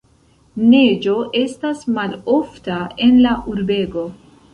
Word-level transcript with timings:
Neĝo 0.69 1.11
estas 1.41 1.83
malofta 1.97 2.79
en 3.09 3.21
la 3.27 3.35
urbego. 3.53 4.07